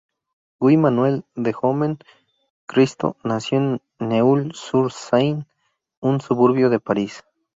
[0.59, 1.97] Guy-Manuel de Homem
[2.65, 5.45] Christo nació en Neuilly-sur-Seine,
[5.99, 7.23] un suburbio de París.